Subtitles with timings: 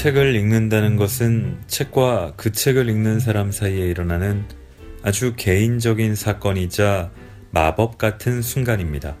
[0.00, 4.46] 책을 읽는다는 것은 책과 그 책을 읽는 사람 사이에 일어나는
[5.02, 7.10] 아주 개인적인 사건이자
[7.50, 9.18] 마법 같은 순간입니다.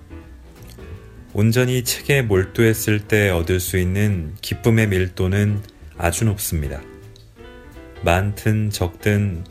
[1.34, 5.60] 온전히 책에 몰두했을 때 얻을 수 있는 기쁨의 밀도는
[5.98, 6.80] 아주 높습니다.
[8.02, 9.44] 많든 적든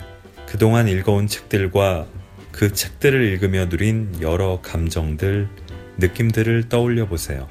[0.47, 2.07] 그동안 읽어온 책들과
[2.51, 5.47] 그 책들을 읽으며 누린 여러 감정들,
[5.99, 7.47] 느낌들을 떠올려 보세요.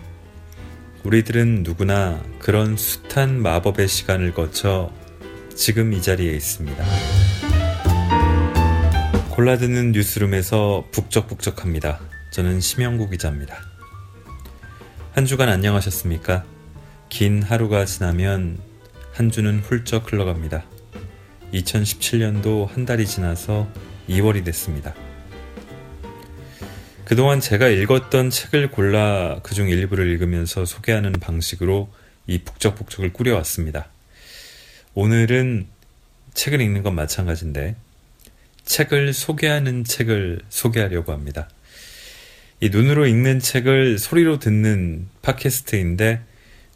[1.04, 4.92] 우리들은 누구나 그런 숱한 마법의 시간을 거쳐
[5.54, 6.84] 지금 이 자리에 있습니다.
[9.30, 12.00] 골라드는 뉴스룸에서 북적북적합니다.
[12.32, 13.56] 저는 심영구 기자입니다.
[15.12, 16.44] 한 주간 안녕하셨습니까?
[17.08, 18.58] 긴 하루가 지나면
[19.12, 20.64] 한 주는 훌쩍 흘러갑니다.
[21.54, 23.68] 2017년도 한 달이 지나서
[24.08, 24.94] 2월이 됐습니다.
[27.08, 31.90] 그동안 제가 읽었던 책을 골라 그중 일부를 읽으면서 소개하는 방식으로
[32.26, 33.88] 이 북적북적을 꾸려왔습니다.
[34.92, 35.68] 오늘은
[36.34, 37.76] 책을 읽는 건 마찬가지인데
[38.66, 41.48] 책을 소개하는 책을 소개하려고 합니다.
[42.60, 46.20] 이 눈으로 읽는 책을 소리로 듣는 팟캐스트인데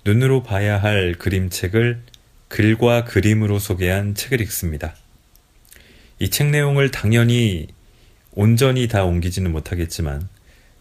[0.07, 2.01] 눈으로 봐야 할 그림책을
[2.49, 4.97] 글과 그림으로 소개한 책을 읽습니다.
[6.21, 7.69] 이 책 내용을 당연히
[8.35, 10.29] 온전히 다 옮기지는 못하겠지만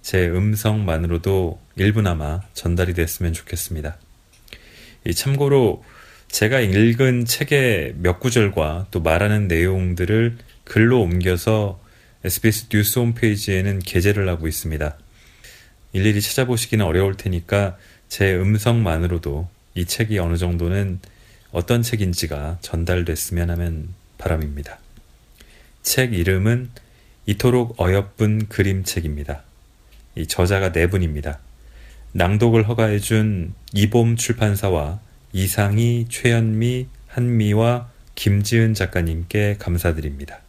[0.02, 3.98] 제 음성만으로도 일부나마 전달이 됐으면 좋겠습니다.
[5.16, 5.84] 참고로
[6.30, 11.82] 제가 읽은 책의 몇 구절과 또 말하는 내용들을 글로 옮겨서
[12.24, 14.98] SBS 뉴스 홈페이지에는 게재를 하고 있습니다.
[15.94, 17.78] 일일이 찾아보시기는 어려울 테니까
[18.08, 21.00] 제 음성만으로도 이 책이 어느 정도는
[21.52, 24.80] 어떤 책인지가 전달됐으면 하면 바람입니다.
[25.82, 26.70] 책 이름은
[27.26, 29.44] 이토록 어여쁜 그림책입니다.
[30.16, 31.40] 이 저자가 네 분입니다.
[32.14, 35.00] 낭독을 허가해준 이봄 출판사와
[35.34, 40.40] 이상희, 최현미, 한미와 김지은 작가님께 감사드립니다.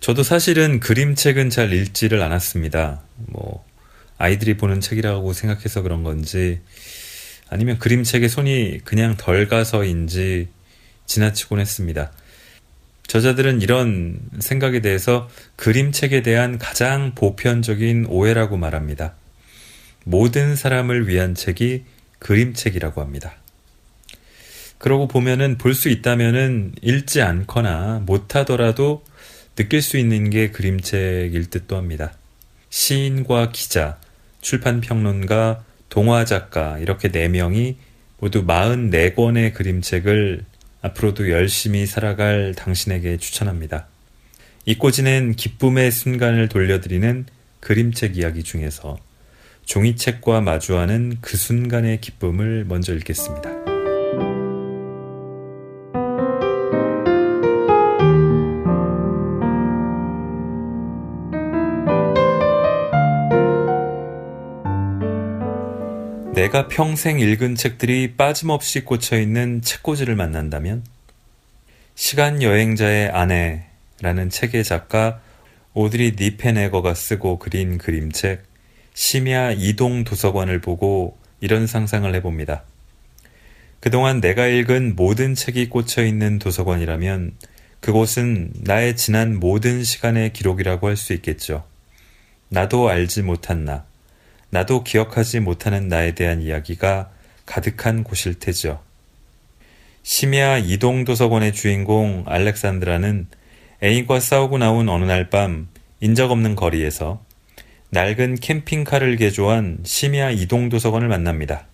[0.00, 3.02] 저도 사실은 그림책은 잘 읽지를 않았습니다.
[3.16, 3.64] 뭐,
[4.18, 6.60] 아이들이 보는 책이라고 생각해서 그런 건지,
[7.48, 10.48] 아니면 그림책에 손이 그냥 덜 가서인지
[11.06, 12.12] 지나치곤 했습니다.
[13.14, 19.14] 저자들은 이런 생각에 대해서 그림책에 대한 가장 보편적인 오해라고 말합니다.
[20.02, 21.84] 모든 사람을 위한 책이
[22.18, 23.34] 그림책이라고 합니다.
[24.78, 29.04] 그러고 보면은 볼 수 있다면은 읽지 않거나 못하더라도
[29.54, 32.14] 느낄 수 있는 게 그림책일 듯도 합니다.
[32.70, 33.96] 시인과 기자,
[34.40, 37.76] 출판평론가, 동화작가 이렇게 4명이
[38.18, 40.46] 모두 44권의 그림책을
[40.84, 43.86] 앞으로도 열심히 살아갈 당신에게 추천합니다.
[44.66, 47.24] 잊고 지낸 기쁨의 순간을 돌려드리는
[47.60, 48.98] 그림책 이야기 중에서
[49.64, 53.73] 종이책과 마주하는 그 순간의 기쁨을 먼저 읽겠습니다.
[66.44, 70.84] 내가 평생 읽은 책들이 빠짐없이 꽂혀 있는 책꽂이를 만난다면
[71.94, 75.22] 시간 여행자의 아내라는 책의 작가
[75.72, 78.42] 오드리 니페네거가 쓰고 그린 그림책
[78.92, 82.64] 심야 이동 도서관을 보고 이런 상상을 해봅니다.
[83.80, 87.32] 그동안 내가 읽은 모든 책이 꽂혀 있는 도서관이라면
[87.80, 91.64] 그곳은 나의 지난 모든 시간의 기록이라고 할 수 있겠죠.
[92.50, 93.86] 나도 알지 못한 나,
[94.54, 97.10] 나도 기억하지 못하는 나에 대한 이야기가
[97.44, 98.80] 가득한 곳일 테죠.
[100.04, 103.26] 심야 이동 도서관의 주인공 알렉산드라는
[103.82, 105.66] 애인과 싸우고 나온 어느 날 밤
[105.98, 107.20] 인적 없는 거리에서
[107.90, 111.66] 낡은 캠핑카를 개조한 심야 이동 도서관을 만납니다.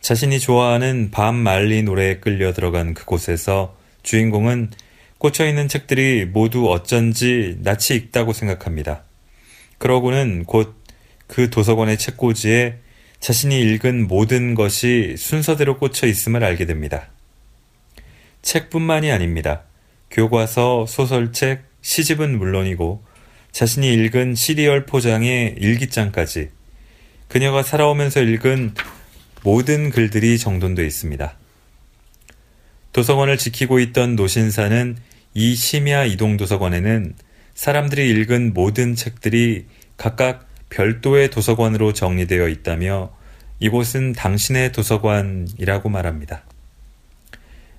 [0.00, 4.72] 자신이 좋아하는 밤 말리 노래에 끌려 들어간 그곳에서 주인공은
[5.18, 9.04] 꽂혀있는 책들이 모두 어쩐지 낯이 익다고 생각합니다.
[9.78, 10.74] 그러고는 곧
[11.26, 12.76] 그 도서관의 책꽂이에
[13.20, 17.08] 자신이 읽은 모든 것이 순서대로 꽂혀 있음을 알게 됩니다.
[18.42, 19.62] 책뿐만이 아닙니다.
[20.10, 23.02] 교과서, 소설책, 시집은 물론이고
[23.52, 26.50] 자신이 읽은 시리얼 포장의 일기장까지
[27.28, 28.74] 그녀가 살아오면서 읽은
[29.42, 31.36] 모든 글들이 정돈되어 있습니다.
[32.92, 34.96] 도서관을 지키고 있던 노신사는
[35.34, 37.14] 이 심야 이동 도서관에는
[37.54, 43.12] 사람들이 읽은 모든 책들이 각각 별도의 도서관으로 정리되어 있다며
[43.60, 46.42] 이곳은 당신의 도서관이라고 말합니다.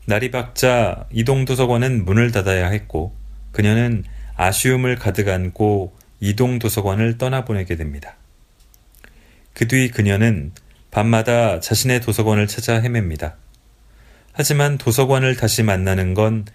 [0.06, 3.16] 날이 밝자 이동 도서관은 문을 닫아야 했고
[3.52, 4.04] 그녀는
[4.36, 8.16] 아쉬움을 가득 안고 이동 도서관을 떠나보내게 됩니다.
[9.54, 10.52] 그 뒤 그녀는
[10.92, 13.36] 밤마다 자신의 도서관을 찾아 헤맵니다.
[14.32, 16.46] 하지만 도서관을 다시 만나는 건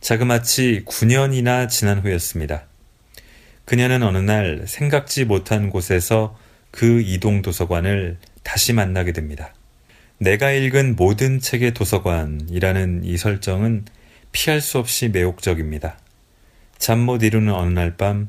[0.00, 2.64] 자그마치 9년이나 지난 후였습니다.
[3.66, 6.38] 그녀는 어느 날 생각지 못한 곳에서
[6.70, 9.52] 그 이동 도서관을 다시 만나게 됩니다.
[10.18, 13.84] 내가 읽은 모든 책의 도서관이라는 이 설정은
[14.32, 15.98] 피할 수 없이 매혹적입니다.
[16.78, 18.28] 잠 못 이루는 어느 날 밤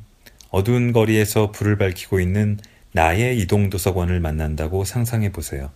[0.50, 2.57] 어두운 거리에서 불을 밝히고 있는
[2.94, 5.72] 나의 이동 도서관을 만난다고 상상해 보세요.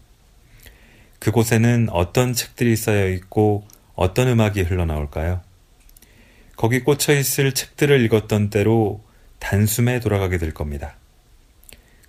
[1.19, 5.41] 그곳에는 어떤 책들이 쌓여 있고 어떤 음악이 흘러나올까요?
[6.55, 9.03] 거기 꽂혀 있을 책들을 읽었던 때로
[9.41, 10.95] 단숨에 돌아가게 될 겁니다.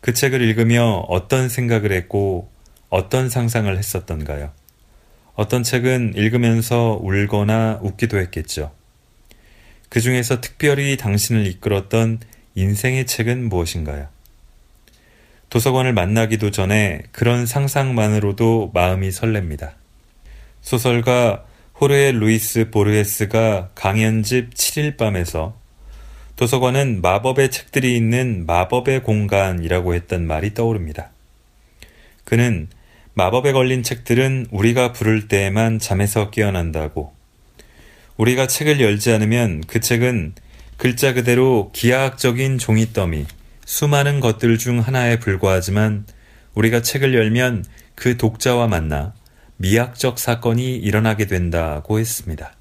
[0.01, 2.49] 그 책을 읽으며 어떤 생각을 했고
[2.89, 4.53] 어떤 상상을 했었던가요?
[5.35, 8.73] 어떤 책은 읽으면서 울거나 웃기도 했겠죠.
[9.89, 12.21] 그 중에서 특별히 당신을 이끌었던
[12.55, 14.09] 인생의 책은 무엇인가요?
[15.49, 19.73] 도서관을 만나기도 전에 그런 상상만으로도 마음이 설렙니다.
[20.61, 21.45] 소설가
[21.81, 25.62] 호르에 루이스 보르헤스가 강연집 7일 밤에서
[26.37, 31.11] 도서관은 마법의 책들이 있는 마법의 공간이라고 했던 말이 떠오릅니다.
[32.25, 32.69] 그는
[33.15, 37.13] 마법에 걸린 책들은 우리가 부를 때에만 잠에서 깨어난다고
[38.17, 40.35] 우리가 책을 열지 않으면 그 책은
[40.77, 43.27] 글자 그대로 기하학적인 종이더미,
[43.65, 46.07] 수많은 것들 중 하나에 불과하지만
[46.55, 47.65] 우리가 책을 열면
[47.95, 49.15] 그 독자와 만나
[49.59, 52.57] 미학적 사건이 일어나게 된다고 했습니다.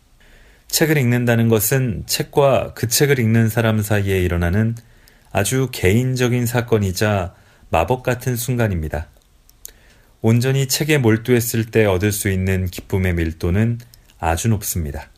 [0.72, 4.76] 책을 읽는다는 것은 책과 그 책을 읽는 사람 사이에 일어나는
[5.32, 7.36] 아주 개인적인 사건이자
[7.70, 9.08] 마법 같은 순간입니다.
[10.22, 13.80] 온전히 책에 몰두했을 때 얻을 수 있는 기쁨의 밀도는
[14.18, 15.10] 아주 높습니다.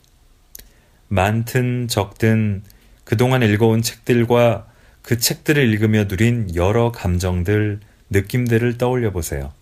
[1.08, 2.64] 많든 적든
[3.04, 4.68] 그동안 읽어온 책들과
[5.04, 7.80] 그 책들을 읽으며 누린 여러 감정들,
[8.10, 9.54] 느낌들을 떠올려 보세요.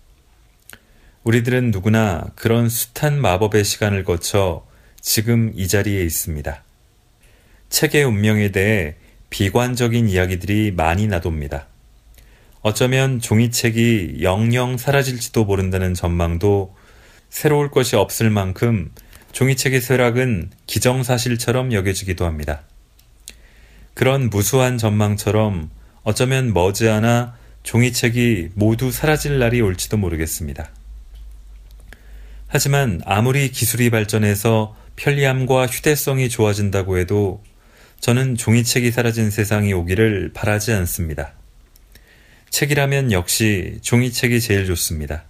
[1.24, 4.64] 우리들은 누구나 그런 숱한 마법의 시간을 거쳐
[5.02, 6.62] 지금 이 자리에 있습니다.
[7.68, 8.94] 책의 운명에 대해
[9.30, 11.66] 비관적인 이야기들이 많이 나돕니다.
[12.60, 16.76] 어쩌면 종이책이 영영 사라질지도 모른다는 전망도
[17.30, 18.92] 새로울 것이 없을 만큼
[19.32, 22.62] 종이책의 쇠락은 기정사실처럼 여겨지기도 합니다.
[23.94, 25.70] 그런 무수한 전망처럼
[26.04, 30.70] 어쩌면 머지않아 종이책이 모두 사라질 날이 올지도 모르겠습니다.
[32.46, 37.42] 하지만 아무리 기술이 발전해서 편리함과 휴대성이 좋아진다고 해도
[38.00, 41.34] 저는 종이책이 사라진 세상이 오기를 바라지 않습니다.
[42.50, 45.24] 책이라면 역시 종이책이 제일 좋습니다.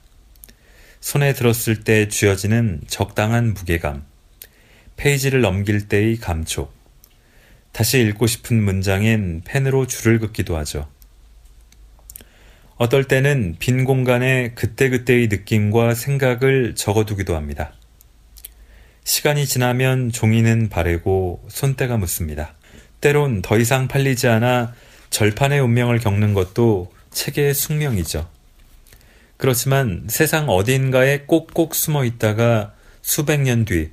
[1.01, 4.05] 손에 들었을 때 쥐어지는 적당한 무게감,
[4.97, 6.73] 페이지를 넘길 때의 감촉,
[7.73, 10.89] 다시 읽고 싶은 문장엔 펜으로 줄을 긋기도 하죠.
[12.77, 17.75] 어떨 때는 빈 공간에 그때그때의 느낌과 생각을 적어두기도 합니다.
[19.05, 22.55] 시간이 지나면 종이는 바래고 손때가 묻습니다.
[23.01, 24.75] 때론 더 이상 팔리지 않아
[25.11, 28.29] 절판의 운명을 겪는 것도 책의 숙명이죠.
[29.37, 33.91] 그렇지만 세상 어딘가에 꼭꼭 숨어 있다가 수백 년 뒤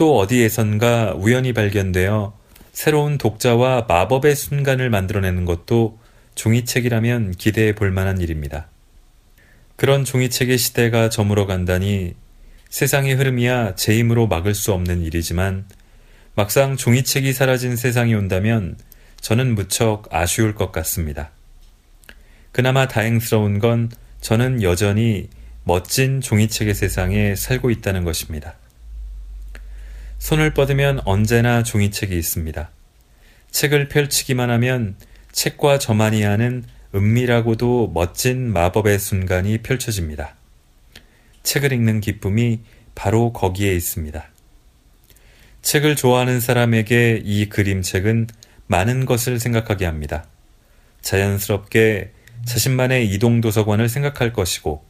[0.00, 2.32] 또 어디에선가 우연히 발견되어
[2.72, 5.98] 새로운 독자와 마법의 순간을 만들어내는 것도
[6.36, 8.68] 종이책이라면 기대해 볼 만한 일입니다.
[9.76, 12.14] 그런 종이책의 시대가 저물어 간다니
[12.70, 15.66] 세상의 흐름이야 제 힘으로 막을 수 없는 일이지만
[16.34, 18.78] 막상 종이책이 사라진 세상이 온다면
[19.20, 21.30] 저는 무척 아쉬울 것 같습니다.
[22.52, 25.28] 그나마 다행스러운 건 저는 여전히
[25.64, 28.54] 멋진 종이책의 세상에 살고 있다는 것입니다.
[30.18, 32.70] 손을 뻗으면 언제나 종이책이 있습니다.
[33.50, 34.94] 책을 펼치기만 하면
[35.32, 40.36] 책과 저만이 하는 은밀하고도 멋진 마법의 순간이 펼쳐집니다.
[41.42, 42.60] 책을 읽는 기쁨이
[42.94, 44.24] 바로 거기에 있습니다.
[45.62, 48.28] 책을 좋아하는 사람에게 이 그림책은
[48.66, 50.26] 많은 것을 생각하게 합니다.
[51.00, 52.12] 자연스럽게
[52.44, 54.84] 자신만의 이동 도서관을 생각할 것이고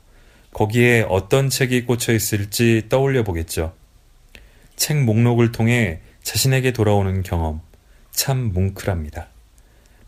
[0.53, 3.75] 거기에 어떤 책이 꽂혀 있을지 떠올려 보겠죠.
[4.77, 7.61] 책 목록을 통해 자신에게 돌아오는 경험,
[8.11, 9.29] 참 뭉클합니다.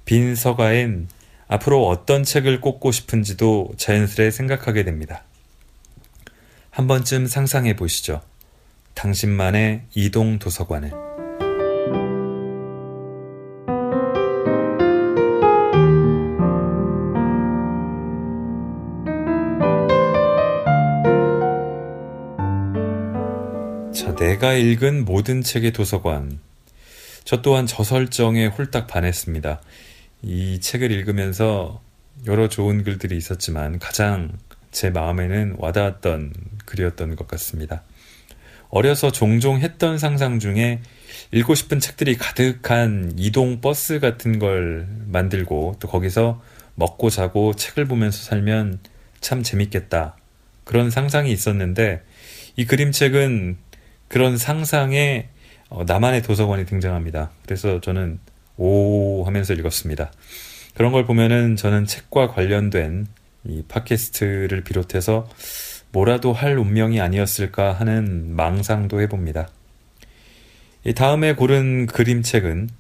[0.04, 1.08] 빈 서가엔
[1.46, 5.24] 앞으로 어떤 책을 꽂고 싶은지도 자연스레 생각하게 됩니다.
[6.72, 8.22] 한 번쯤 상상해 보시죠.
[8.94, 10.90] 당신만의 이동 도서관을.
[24.18, 26.40] 내가 읽은 모든 책의 도서관.
[27.24, 29.60] 저 또한 저 설정에 홀딱 반했습니다.
[30.22, 31.82] 이 책을 읽으면서
[32.26, 34.38] 여러 좋은 글들이 있었지만 가장
[34.72, 36.32] 제 마음에는 와닿았던
[36.64, 37.82] 글이었던 것 같습니다.
[38.70, 40.80] 어려서 종종 했던 상상 중에
[41.30, 46.42] 읽고 싶은 책들이 가득한 이동 버스 같은 걸 만들고 또 거기서
[46.74, 48.80] 먹고 자고 책을 보면서 살면
[49.20, 50.16] 참 재밌겠다.
[50.64, 52.02] 그런 상상이 있었는데
[52.56, 53.58] 이 그림책은
[54.08, 55.28] 그런 상상에
[55.68, 57.30] 어, 나만의 도서관이 등장합니다.
[57.44, 58.20] 그래서 저는
[58.56, 60.12] 오 하면서 읽었습니다.
[60.74, 63.06] 그런 걸 보면은 저는 책과 관련된
[63.44, 65.28] 이 팟캐스트를 비롯해서
[65.90, 69.48] 뭐라도 할 운명이 아니었을까 하는 망상도 해봅니다.
[70.94, 72.70] 다음에 고른 그림책은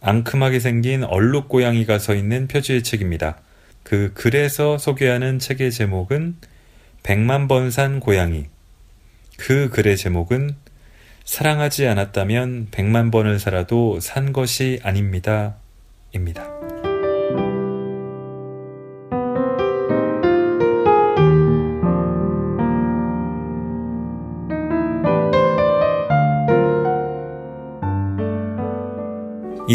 [0.00, 3.38] 앙큼하게 생긴 얼룩 고양이가 서 있는 표지의 책입니다.
[3.82, 6.36] 그 글에서 소개하는 책의 제목은
[7.02, 8.46] 백만 번 산 고양이.
[9.38, 10.56] 그 글의 제목은
[11.24, 15.56] 사랑하지 않았다면 백만 번을 살아도 산 것이 아닙니다.
[16.12, 16.75] 입니다.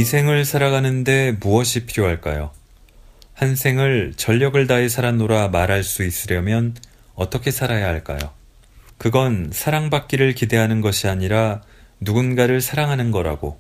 [0.02, 2.50] 이 생을 살아가는데 무엇이 필요할까요?
[3.36, 6.76] 한 생을 전력을 다해 살았노라 말할 수 있으려면
[7.14, 8.18] 어떻게 살아야 할까요?
[8.98, 11.62] 그건 사랑받기를 기대하는 것이 아니라
[12.00, 13.60] 누군가를 사랑하는 거라고,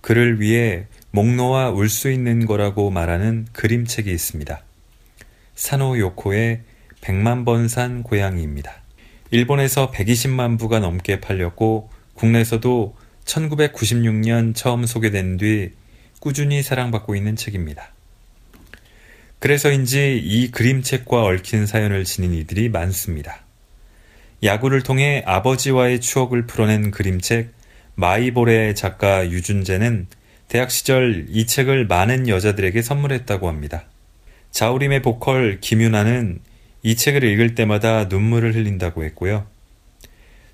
[0.00, 4.60] 그를 위해 목 놓아 울 수 있는 거라고 말하는 그림책이 있습니다.
[5.54, 6.62] 사노 요코의
[7.02, 8.72] 100만 번 산 고양이입니다.
[9.30, 15.72] 일본에서 120만 부가 넘게 팔렸고 국내에서도 1996년 처음 소개된 뒤
[16.20, 17.92] 꾸준히 사랑받고 있는 책입니다.
[19.38, 23.44] 그래서인지 이 그림책과 얽힌 사연을 지닌 이들이 많습니다.
[24.42, 27.52] 야구를 통해 아버지와의 추억을 풀어낸 그림책
[27.94, 30.06] 마이볼의 작가 유준재는
[30.48, 33.84] 대학 시절 이 책을 많은 여자들에게 선물했다고 합니다.
[34.50, 36.40] 자우림의 보컬 김윤아는
[36.82, 39.46] 이 책을 읽을 때마다 눈물을 흘린다고 했고요.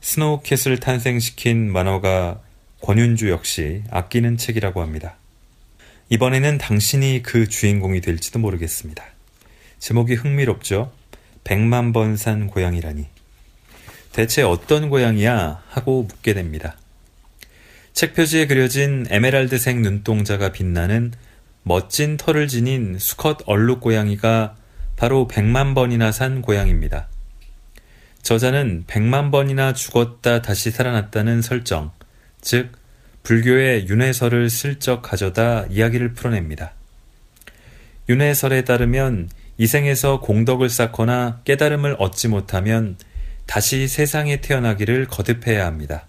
[0.00, 2.40] 스노우캣을 탄생시킨 만화가
[2.82, 5.16] 권윤주 역시 아끼는 책이라고 합니다.
[6.08, 9.04] 이번에는 당신이 그 주인공이 될지도 모르겠습니다.
[9.78, 10.92] 제목이 흥미롭죠?
[11.44, 13.06] 백만 번 산 고양이라니.
[14.12, 15.62] 대체 어떤 고양이야?
[15.68, 16.76] 하고 묻게 됩니다.
[17.94, 21.12] 책 표지에 그려진 에메랄드색 눈동자가 빛나는
[21.62, 24.56] 멋진 털을 지닌 수컷 얼룩 고양이가
[24.96, 27.08] 바로 백만 번이나 산 고양입니다.
[28.22, 31.92] 저자는 백만 번이나 죽었다 다시 살아났다는 설정,
[32.42, 32.72] 즉
[33.22, 36.72] 불교의 윤회설을 슬쩍 가져다 이야기를 풀어냅니다.
[38.08, 42.96] 윤회설에 따르면 이생에서 공덕을 쌓거나 깨달음을 얻지 못하면
[43.46, 46.06] 다시 세상에 태어나기를 거듭해야 합니다.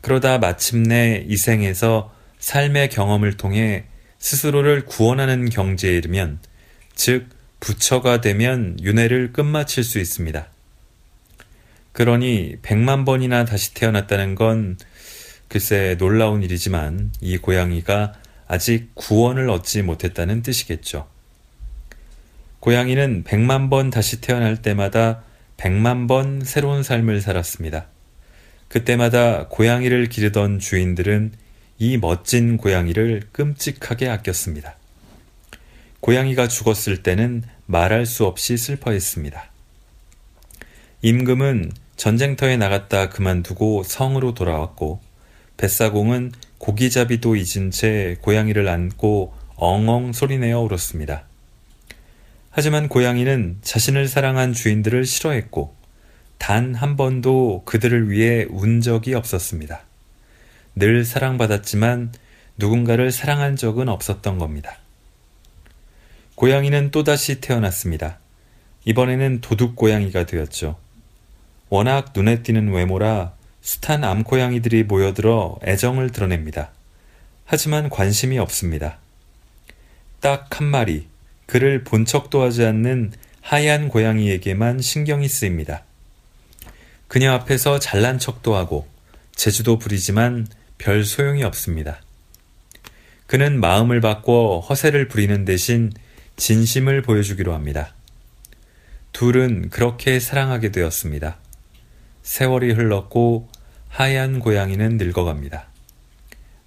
[0.00, 3.84] 그러다 마침내 이생에서 삶의 경험을 통해
[4.18, 6.38] 스스로를 구원하는 경지에 이르면,
[6.94, 7.28] 즉,
[7.60, 10.48] 부처가 되면 윤회를 끝마칠 수 있습니다.
[11.92, 14.78] 그러니 백만 번이나 다시 태어났다는 건
[15.50, 18.12] 글쎄 놀라운 일이지만 이 고양이가
[18.46, 21.08] 아직 구원을 얻지 못했다는 뜻이겠죠.
[22.60, 25.24] 고양이는 백만 번 다시 태어날 때마다
[25.56, 27.88] 백만 번 새로운 삶을 살았습니다.
[28.68, 31.32] 그때마다 고양이를 기르던 주인들은
[31.78, 34.76] 이 멋진 고양이를 끔찍하게 아꼈습니다.
[35.98, 39.50] 고양이가 죽었을 때는 말할 수 없이 슬퍼했습니다.
[41.02, 45.09] 임금은 전쟁터에 나갔다 그만두고 성으로 돌아왔고
[45.60, 51.24] 뱃사공은 고기잡이도 잊은 채 고양이를 안고 엉엉 소리내어 울었습니다.
[52.50, 55.74] 하지만 고양이는 자신을 사랑한 주인들을 싫어했고
[56.38, 59.82] 단 한 번도 그들을 위해 운 적이 없었습니다.
[60.76, 62.12] 늘 사랑받았지만
[62.56, 64.78] 누군가를 사랑한 적은 없었던 겁니다.
[66.36, 68.18] 고양이는 또다시 태어났습니다.
[68.86, 70.78] 이번에는 도둑 고양이가 되었죠.
[71.68, 76.70] 워낙 눈에 띄는 외모라 숱한 암고양이들이 모여들어 애정을 드러냅니다.
[77.44, 78.98] 하지만 관심이 없습니다.
[80.20, 81.06] 딱 한 마리,
[81.46, 85.84] 그를 본 척도 하지 않는 하얀 고양이에게만 신경이 쓰입니다.
[87.08, 88.86] 그녀 앞에서 잘난 척도 하고
[89.34, 90.46] 제주도 부리지만
[90.78, 92.02] 별 소용이 없습니다.
[93.26, 95.92] 그는 마음을 바꿔 허세를 부리는 대신
[96.36, 97.94] 진심을 보여주기로 합니다.
[99.12, 101.38] 둘은 그렇게 사랑하게 되었습니다.
[102.30, 103.48] 세월이 흘렀고
[103.88, 105.66] 하얀 고양이는 늙어갑니다.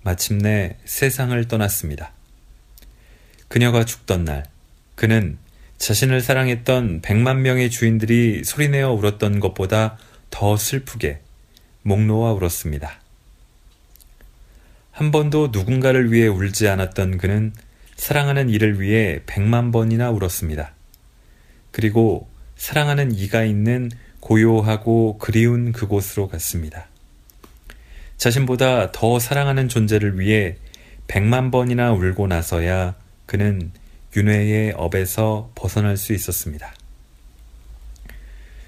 [0.01, 2.11] 마침내 세상을 떠났습니다.
[3.47, 4.43] 그녀가 죽던 날,
[4.95, 5.37] 그는
[5.77, 9.97] 자신을 사랑했던 백만 명의 주인들이 소리내어 울었던 것보다
[10.29, 11.21] 더 슬프게
[11.81, 12.99] 목 놓아 울었습니다.
[14.91, 17.53] 한 번도 누군가를 위해 울지 않았던 그는
[17.95, 20.73] 사랑하는 이를 위해 백만 번이나 울었습니다.
[21.71, 22.27] 그리고
[22.57, 23.89] 사랑하는 이가 있는
[24.23, 26.87] 고요하고 그리운 그곳으로 갔습니다.
[28.17, 30.55] 자신보다 더 사랑하는 존재를 위해
[31.07, 33.71] 백만 번이나 울고 나서야 그는
[34.15, 36.73] 윤회의 업에서 벗어날 수 있었습니다.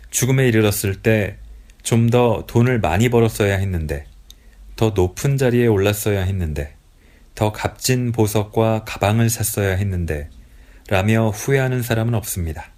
[0.09, 1.38] 죽음에 이르렀을 때
[1.85, 4.07] 좀 더 돈을 많이 벌었어야 했는데,
[4.75, 6.74] 더 높은 자리에 올랐어야 했는데,
[7.35, 10.29] 더 값진 보석과 가방을 샀어야 했는데,
[10.88, 12.71] 라며 후회하는 사람은 없습니다.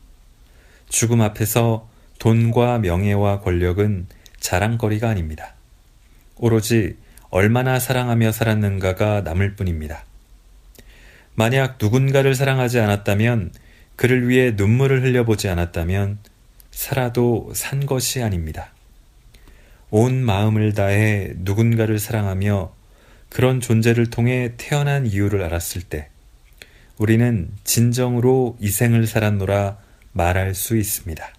[0.89, 1.88] 죽음 앞에서
[2.20, 4.08] 돈과 명예와 권력은
[4.40, 5.54] 자랑거리가 아닙니다.
[6.36, 6.98] 오로지
[7.30, 10.06] 얼마나 사랑하며 살았는가가 남을 뿐입니다.
[11.36, 13.52] 만약 누군가를 사랑하지 않았다면,
[13.96, 16.20] 그를 위해 눈물을 흘려보지 않았다면,
[16.72, 18.72] 살아도 산 것이 아닙니다.
[19.90, 22.74] 온 마음을 다해 누군가를 사랑하며
[23.30, 26.10] 그런 존재를 통해 태어난 이유를 알았을 때,
[26.98, 29.78] 우리는 진정으로 이 생을 살았노라
[30.14, 31.37] 말할 수 있습니다.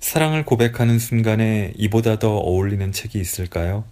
[0.00, 3.84] 사랑을 고백하는 순간에 이보다 더 어울리는 책이 있을까요?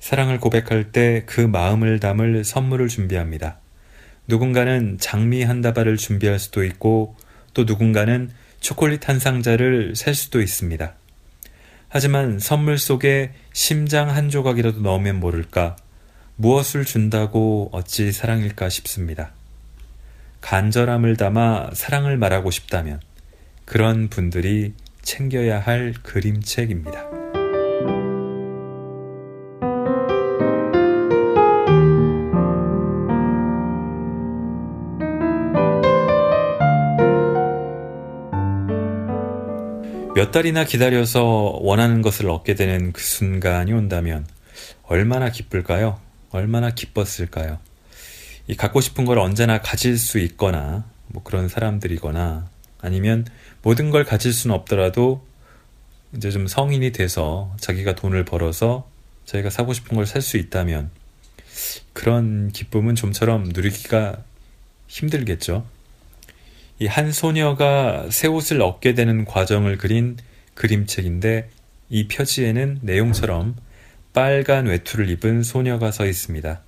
[0.00, 3.58] 사랑을 고백할 때 그 마음을 담을 선물을 준비합니다.
[4.26, 7.16] 누군가는 장미 한 다발을 준비할 수도 있고
[7.54, 10.94] 또 누군가는 초콜릿 한 상자를 살 수도 있습니다.
[11.88, 15.76] 하지만 선물 속에 심장 한 조각이라도 넣으면 모를까
[16.36, 19.32] 무엇을 준다고 어찌 사랑일까 싶습니다.
[20.40, 23.00] 간절함을 담아 사랑을 말하고 싶다면
[23.64, 27.10] 그런 분들이 챙겨야 할 그림책입니다.
[40.20, 44.26] 몇 달이나 기다려서 원하는 것을 얻게 되는 그 순간이 온다면
[44.82, 45.98] 얼마나 기쁠까요?
[46.30, 47.58] 얼마나 기뻤을까요?
[48.46, 52.49] 이 갖고 싶은 걸 언제나 가질 수 있거나 뭐 그런 사람들이거나
[52.82, 53.26] 아니면
[53.62, 55.24] 모든 걸 가질 수는 없더라도
[56.16, 58.88] 이제 좀 성인이 돼서 자기가 돈을 벌어서
[59.26, 60.90] 자기가 사고 싶은 걸 살 수 있다면
[61.92, 64.22] 그런 기쁨은 좀처럼 누리기가
[64.88, 65.66] 힘들겠죠.
[66.80, 70.16] 이 한 소녀가 새 옷을 얻게 되는 과정을 그린
[70.54, 71.50] 그림책인데
[71.90, 73.54] 이 표지에는 내용처럼
[74.14, 76.60] 빨간 외투를 입은 소녀가 서 있습니다.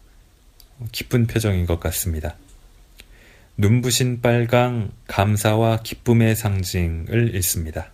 [0.92, 2.37] 기쁜 표정인 것 같습니다.
[3.56, 7.90] 눈부신 빨강 감사와 기쁨의 상징을 읽습니다.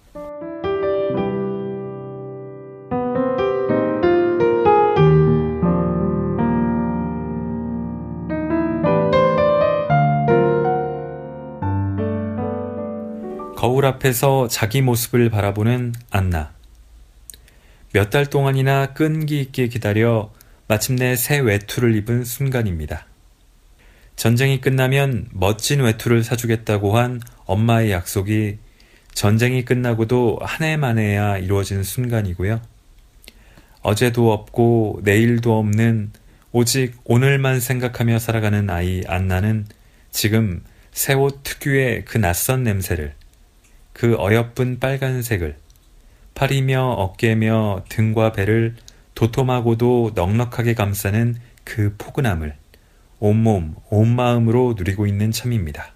[13.56, 16.52] 거울 앞에서 자기 모습을 바라보는 안나.
[17.92, 20.30] 몇 달 동안이나 끈기 있게 기다려
[20.68, 23.07] 마침내 새 외투를 입은 순간입니다.
[24.18, 28.58] 전쟁이 끝나면 멋진 외투를 사주겠다고 한 엄마의 약속이
[29.14, 32.60] 전쟁이 끝나고도 한 해 만에야 이루어진 순간이고요.
[33.82, 36.10] 어제도 없고 내일도 없는
[36.50, 39.66] 오직 오늘만 생각하며 살아가는 아이 안나는
[40.10, 43.14] 지금 새 옷 특유의 그 낯선 냄새를
[43.92, 45.54] 그 어여쁜 빨간색을
[46.34, 48.74] 팔이며 어깨며 등과 배를
[49.14, 52.56] 도톰하고도 넉넉하게 감싸는 그 포근함을
[53.20, 55.92] 온몸, 온마음으로 누리고 있는 참입니다.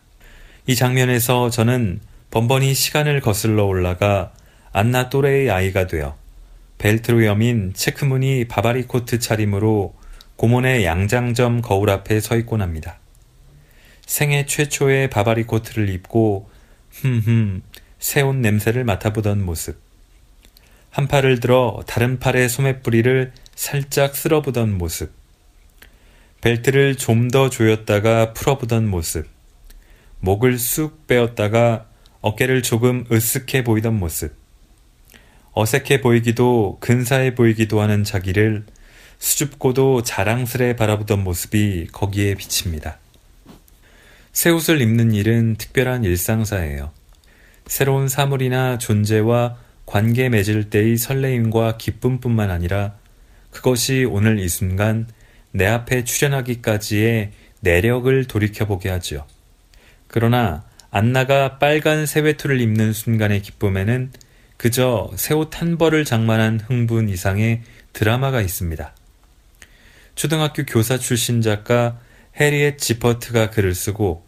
[0.67, 4.33] 이 장면에서 저는 번번이 시간을 거슬러 올라가
[4.73, 6.17] 안나 또래의 아이가 되어
[6.79, 9.95] 벨트로 여민 체크무늬 바바리 코트 차림으로
[10.37, 12.99] 고몬의 양장점 거울 앞에 서 있곤 합니다.
[14.07, 16.51] 생애 최초의 바바리 코트를 입고
[16.91, 17.63] 흠흠
[17.99, 19.81] 새옷 냄새를 맡아보던 모습.
[20.91, 25.22] 한 팔을 들어 다른 팔의 소매뿌리를 살짝 쓸어보던 모습.
[26.43, 29.27] 벨트를 좀 더 조였다가 풀어보던 모습.
[30.19, 31.87] 목을 쑥 빼었다가
[32.21, 34.35] 어깨를 조금 으쓱해 보이던 모습.
[35.53, 38.65] 어색해 보이기도 근사해 보이기도 하는 자기를
[39.19, 42.99] 수줍고도 자랑스레 바라보던 모습이 거기에 비칩니다.
[44.33, 46.91] 새 옷을 입는 일은 특별한 일상사예요.
[47.67, 52.95] 새로운 사물이나 존재와 관계 맺을 때의 설레임과 기쁨뿐만 아니라
[53.53, 55.07] 그것이 오늘 이 순간
[55.53, 59.27] 내 앞에 출현하기까지의 내력을 돌이켜보게 하지요.
[60.09, 64.13] 그러나 안나가 빨간 새외투를 입는 순간의 기쁨에는
[64.57, 67.63] 그저 새 옷 한 벌을 장만한 흥분 이상의
[67.93, 68.95] 드라마가 있습니다.
[70.15, 71.99] 초등학교 교사 출신 작가
[72.39, 74.25] 해리엣 지퍼트가 글을 쓰고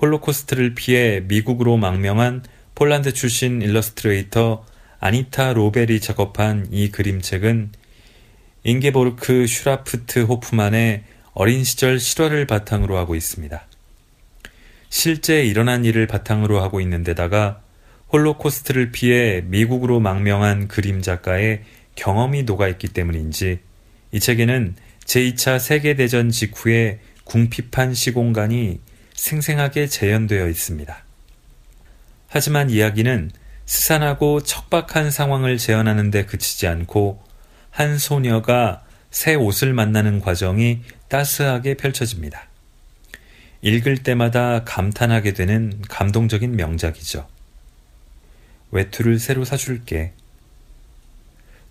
[0.00, 4.64] 홀로코스트를 피해 미국으로 망명한 폴란드 출신 일러스트레이터
[5.00, 7.72] 아니타 로벨이 작업한 이 그림책은
[8.66, 13.64] 잉게보르크 슈라프트 호프만의 어린 시절 실화를 바탕으로 하고 있습니다.
[14.88, 17.60] 실제 일어난 일을 바탕으로 하고 있는데다가
[18.12, 21.62] 홀로코스트를 피해 미국으로 망명한 그림 작가의
[21.94, 23.60] 경험이 녹아있기 때문인지
[24.10, 24.74] 이 책에는
[25.04, 28.80] 제2차 세계대전 직후의 궁핍한 시공간이
[29.14, 31.04] 생생하게 재현되어 있습니다.
[32.26, 33.30] 하지만 이야기는
[33.64, 37.25] 스산하고 척박한 상황을 재현하는 데 그치지 않고
[37.76, 42.48] 한 소녀가 새 옷을 만나는 과정이 따스하게 펼쳐집니다.
[43.60, 47.28] 읽을 때마다 감탄하게 되는 감동적인 명작이죠.
[48.70, 50.14] 외투를 새로 사줄게.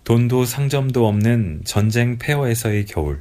[0.04, 3.20] 돈도 상점도 없는 전쟁 폐허에서의 겨울.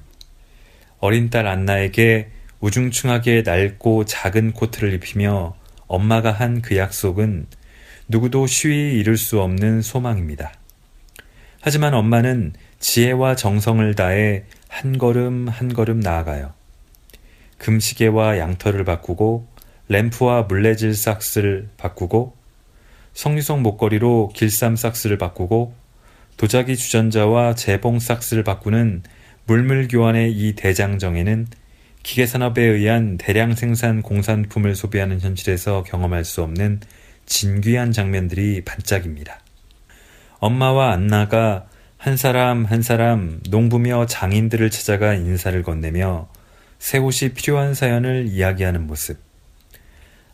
[1.00, 5.56] 어린 딸 안나에게 우중충하게 낡고 작은 코트를 입히며
[5.88, 7.48] 엄마가 한 그 약속은
[8.10, 10.54] 누구도 쉬이 이룰 수 없는 소망입니다.
[11.68, 16.54] 하지만 엄마는 지혜와 정성을 다해 한 걸음 한 걸음 나아가요.
[17.58, 19.48] 금시계와 양털을 바꾸고
[19.90, 22.36] 램프와 물레질 삭스를 바꾸고
[23.16, 25.74] 성유성 목걸이로 길쌈 삭스를 바꾸고
[26.38, 29.02] 도자기 주전자와 재봉 삭스를 바꾸는
[29.48, 31.48] 물물 교환의 이 대장정에는
[32.04, 36.82] 기계 산업에 의한 대량 생산 공산품을 소비하는 현실에서 경험할 수 없는
[37.26, 39.40] 진귀한 장면들이 반짝입니다.
[40.40, 41.66] 엄마와 안나가
[41.98, 46.28] 한 사람 한 사람 농부며 장인들을 찾아가 인사를 건네며
[46.78, 49.18] 새 옷이 필요한 사연을 이야기하는 모습.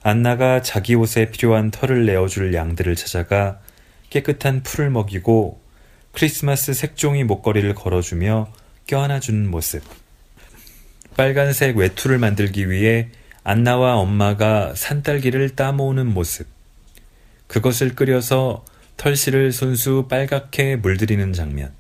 [0.04, 3.60] 안나가 자기 옷에 필요한 털을 내어줄 양들을 찾아가
[4.10, 5.62] 깨끗한 풀을 먹이고
[6.12, 8.52] 크리스마스 색종이 목걸이를 걸어주며
[8.88, 9.84] 껴안아주는 모습.
[11.16, 13.10] 빨간색 외투를 만들기 위해
[13.44, 16.48] 안나와 엄마가 산딸기를 따모으는 모습.
[17.48, 18.66] 그것을 끓여서
[18.98, 21.72] 털실을 손수 빨갛게 물들이는 장면.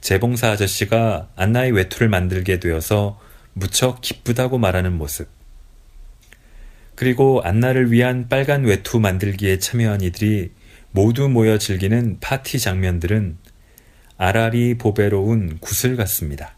[0.00, 3.20] 재봉사 아저씨가 안나의 외투를 만들게 되어서
[3.52, 5.28] 무척 기쁘다고 말하는 모습.
[6.94, 10.52] 그리고 안나를 위한 빨간 외투 만들기에 참여한 이들이
[10.90, 13.38] 모두 모여 즐기는 파티 장면들은
[14.18, 16.54] 아라리 보배로운 구슬 같습니다.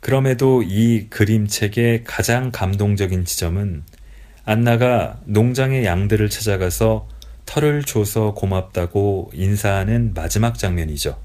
[0.00, 3.82] 그럼에도 이 그림책의 가장 감동적인 지점은
[4.44, 7.06] 안나가 농장의 양들을 찾아가서
[7.50, 11.18] 털을 줘서 고맙다고 인사하는 마지막 장면이죠.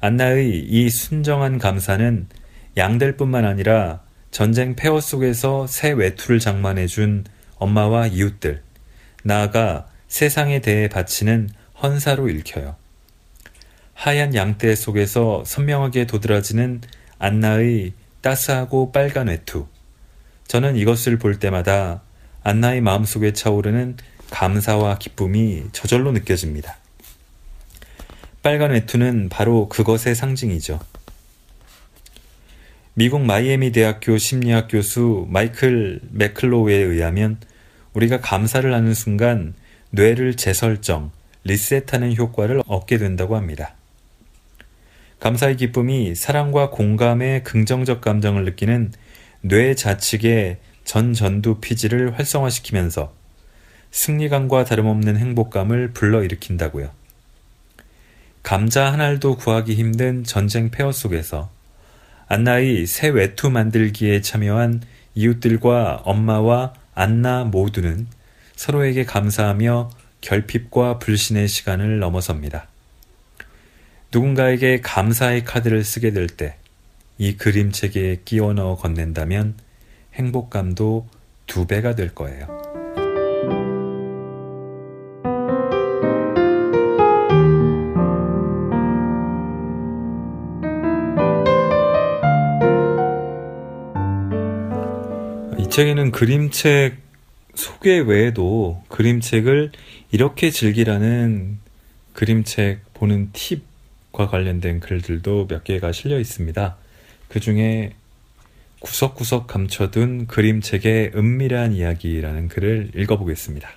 [0.00, 2.26] 안나의 이 순정한 감사는
[2.78, 7.24] 양들뿐만 아니라 전쟁 폐허 속에서 새 외투를 장만해준
[7.56, 8.62] 엄마와 이웃들,
[9.22, 11.50] 나아가 세상에 대해 바치는
[11.82, 12.76] 헌사로 읽혀요.
[13.92, 16.80] 하얀 양떼 속에서 선명하게 도드라지는
[17.18, 19.66] 안나의 따스하고 빨간 외투.
[20.48, 22.00] 저는 이것을 볼 때마다
[22.42, 23.96] 안나의 마음속에 차오르는
[24.30, 26.76] 감사와 기쁨이 저절로 느껴집니다.
[28.42, 30.78] 빨간 외투는 바로 그것의 상징이죠.
[32.94, 37.38] 미국 마이애미 대학교 심리학 교수 마이클 맥클로우에 의하면
[37.92, 39.54] 우리가 감사를 하는 순간
[39.90, 41.10] 뇌를 재설정,
[41.44, 43.74] 리셋하는 효과를 얻게 된다고 합니다.
[45.18, 48.92] 감사의 기쁨이 사랑과 공감의 긍정적 감정을 느끼는
[49.40, 53.15] 뇌 좌측의 전전두 피지를 활성화시키면서
[53.96, 56.90] 승리감과 다름없는 행복감을 불러일으킨다고요.
[58.42, 61.50] 감자 한 알도 구하기 힘든 전쟁 폐허 속에서
[62.28, 64.82] 안나의 새 외투 만들기에 참여한
[65.14, 68.06] 이웃들과 엄마와 안나 모두는
[68.54, 72.68] 서로에게 감사하며 결핍과 불신의 시간을 넘어섭니다.
[74.12, 76.56] 누군가에게 감사의 카드를 쓰게 될 때
[77.18, 79.54] 이 그림책에 끼워 넣어 건넨다면
[80.14, 81.08] 행복감도
[81.46, 82.85] 두 배가 될 거예요.
[95.76, 96.96] 책에는 그림책
[97.54, 99.72] 소개 외에도 그림책을
[100.10, 101.58] 이렇게 즐기라는
[102.14, 106.78] 그림책 보는 팁과 관련된 글들도 몇 개가 실려 있습니다.
[107.28, 107.92] 그 중에
[108.80, 113.68] 구석구석 감춰둔 그림책의 은밀한 이야기라는 글을 읽어보겠습니다.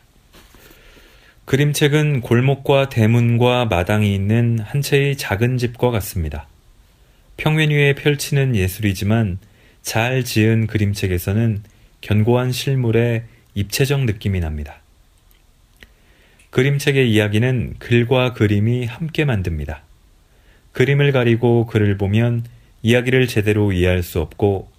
[1.44, 6.48] 그림책은 골목과 대문과 마당이 있는 한 채의 작은 집과 같습니다.
[7.36, 9.40] 평면 위에 펼치는 예술이지만
[9.82, 11.62] 잘 지은 그림책에서는
[12.02, 13.24] 견고한 실물의
[13.56, 14.82] 입체적 느낌이 납니다.
[16.50, 19.84] 그림책의 이야기는 글과 그림이 함께 만듭니다.
[20.72, 22.46] 그림을 가리고 글을 보면
[22.82, 24.70] 이야기를 제대로 이해할 수 없고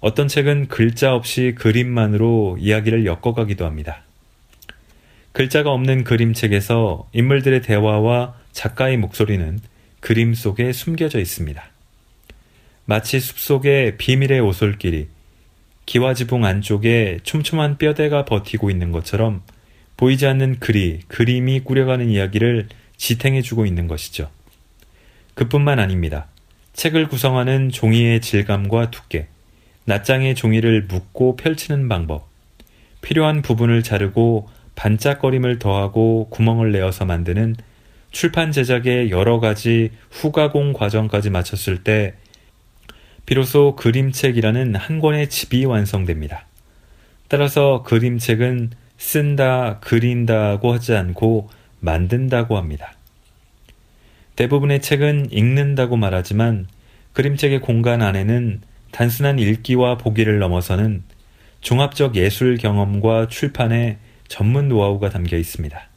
[0.00, 4.02] 어떤 책은 글자 없이 그림만으로 이야기를 엮어가기도 합니다.
[5.32, 9.60] 글자가 없는 그림책에서 인물들의 대화와 작가의 목소리는
[10.00, 11.62] 그림 속에 숨겨져 있습니다.
[12.84, 15.06] 마치 숲속의 비밀의 오솔길이
[15.86, 19.42] 기와 지붕 안쪽에 촘촘한 뼈대가 버티고 있는 것처럼
[19.96, 24.30] 보이지 않는 글이, 그림이 꾸려가는 이야기를 지탱해주고 있는 것이죠.
[25.34, 26.26] 그뿐만 아닙니다.
[26.72, 29.26] 책을 구성하는 종이의 질감과 두께,
[29.84, 32.28] 낱장의 종이를 묶고 펼치는 방법,
[33.00, 37.56] 필요한 부분을 자르고 반짝거림을 더하고 구멍을 내어서 만드는
[38.10, 42.14] 출판 제작의 여러 가지 후가공 과정까지 마쳤을 때
[43.26, 46.46] 비로소 그림책이라는 한 권의 집이 완성됩니다.
[47.28, 52.94] 따라서 그림책은 쓴다, 그린다고 하지 않고 만든다고 합니다.
[54.36, 56.66] 대부분의 책은 읽는다고 말하지만
[57.12, 58.60] 그림책의 공간 안에는
[58.92, 61.02] 단순한 읽기와 보기를 넘어서는
[61.60, 65.88] 종합적 예술 경험과 출판의 전문 노하우가 담겨 있습니다.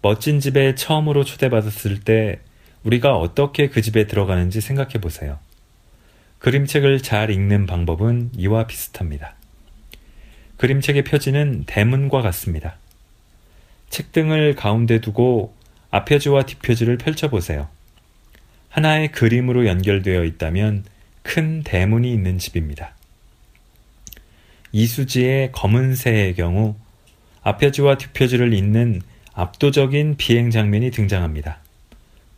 [0.00, 2.40] 멋진 집에 처음으로 초대받았을 때
[2.84, 5.38] 우리가 어떻게 그 집에 들어가는지 생각해 보세요.
[6.42, 9.36] 그림책을 잘 읽는 방법은 이와 비슷합니다.
[10.56, 12.78] 그림책의 표지는 대문과 같습니다.
[13.90, 15.54] 책등을 가운데 두고
[15.92, 17.68] 앞표지와 뒷표지를 펼쳐보세요.
[18.70, 20.84] 하나의 그림으로 연결되어 있다면
[21.22, 22.96] 큰 대문이 있는 집입니다.
[24.72, 26.74] 이수지의 검은 새의 경우
[27.42, 29.02] 앞표지와 뒷표지를 잇는
[29.32, 31.60] 압도적인 비행 장면이 등장합니다.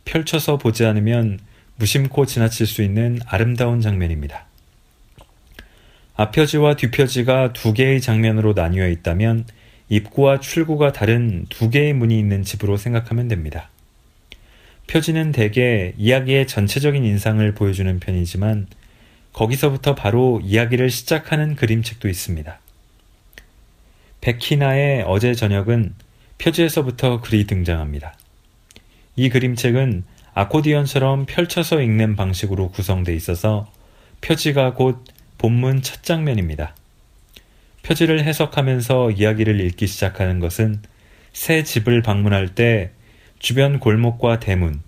[0.03, 1.39] 펼쳐서 보지 않으면
[1.77, 4.45] 무심코 지나칠 수 있는 아름다운 장면입니다.
[6.15, 9.45] 앞표지와 뒷표지가 두 개의 장면으로 나뉘어 있다면
[9.89, 13.69] 입구와 출구가 다른 두 개의 문이 있는 집으로 생각하면 됩니다.
[14.87, 18.67] 표지는 대개 이야기의 전체적인 인상을 보여주는 편이지만
[19.33, 22.59] 거기서부터 바로 이야기를 시작하는 그림책도 있습니다.
[24.21, 25.93] 백희나의 어제 저녁은
[26.37, 28.17] 표지에서부터 글이 등장합니다.
[29.17, 30.03] 이 그림책은
[30.35, 33.71] 아코디언처럼 펼쳐서 읽는 방식으로 구성되어 있어서
[34.19, 35.01] 표지가 곧
[35.37, 36.75] 본문 첫 장면입니다.
[37.83, 40.81] 표지를 해석하면서 이야기를 읽기 시작하는 것은
[41.31, 42.91] 새 집을 방문할 때
[43.39, 44.81] 주변 골목과 대문,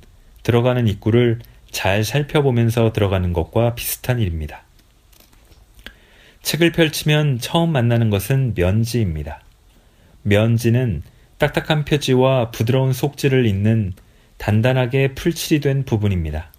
[0.43, 1.39] 들어가는 입구를
[1.71, 4.63] 잘 살펴보면서 들어가는 것과 비슷한 일입니다.
[6.41, 9.41] 책을 펼치면 처음 만나는 것은 면지입니다.
[10.23, 11.03] 면지는
[11.37, 13.93] 딱딱한 표지와 부드러운 속지를 잇는
[14.37, 16.51] 단단하게 풀칠이 된 부분입니다.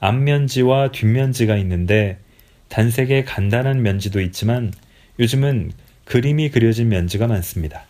[0.00, 2.18] 앞면지와 뒷면지가 있는데
[2.68, 4.72] 단색의 간단한 면지도 있지만
[5.18, 5.72] 요즘은
[6.04, 7.84] 그림이 그려진 면지가 많습니다.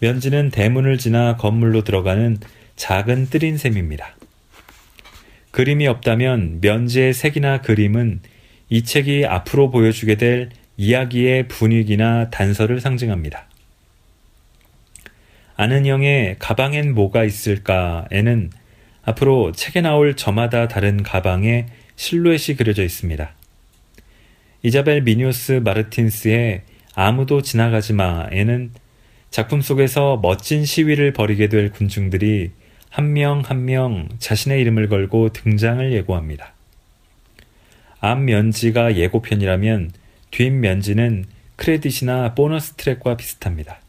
[0.00, 2.38] 면지는 대문을 지나 건물로 들어가는
[2.76, 4.16] 작은 뜰인 셈입니다.
[5.50, 8.20] 그림이 없다면 면지의 색이나 그림은
[8.68, 13.48] 이 책이 앞으로 보여주게 될 이야기의 분위기나 단서를 상징합니다.
[15.56, 18.50] 아는 형의 가방엔 뭐가 있을까에는
[19.02, 21.66] 앞으로 책에 나올 저마다 다른 가방에
[21.96, 23.32] 실루엣이 그려져 있습니다.
[24.62, 26.62] 이자벨 미뉴스 마르틴스의
[26.94, 28.72] 아무도 지나가지 마에는
[29.30, 32.50] 작품 속에서 멋진 시위를 벌이게 될 군중들이
[32.90, 36.54] 한 명 한명 자신의 이름을 걸고 등장을 예고합니다.
[38.00, 39.90] 앞 면지가 예고편이라면
[40.30, 43.80] 뒷 면지는 크레딧이나 보너스 트랙과 비슷합니다.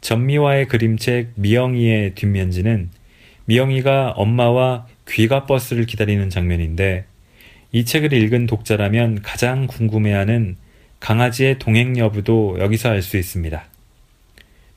[0.00, 2.90] 전미화의 그림책 미영이의 뒷면지는
[3.44, 7.04] 미영이가 엄마와 귀가 버스를 기다리는 장면인데
[7.72, 10.56] 이 책을 읽은 독자라면 가장 궁금해하는
[11.00, 13.64] 강아지의 동행 여부도 여기서 알 수 있습니다.